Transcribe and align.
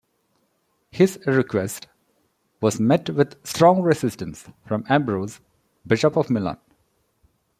His 0.89 1.19
request 1.27 1.85
was 2.59 2.79
met 2.79 3.11
with 3.11 3.37
strong 3.45 3.83
resistance 3.83 4.49
from 4.65 4.83
Ambrose, 4.89 5.41
Bishop 5.85 6.17
of 6.17 6.27
Milan. 6.31 6.57